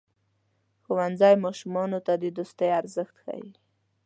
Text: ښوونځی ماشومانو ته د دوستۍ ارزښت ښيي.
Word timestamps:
ښوونځی 0.83 1.33
ماشومانو 1.45 1.99
ته 2.05 2.13
د 2.21 2.23
دوستۍ 2.37 2.69
ارزښت 2.79 3.15
ښيي. 3.23 3.49